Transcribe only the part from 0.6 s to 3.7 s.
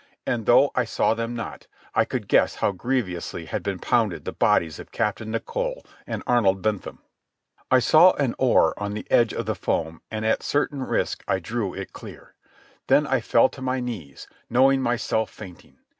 I saw them not, I could guess how grievously had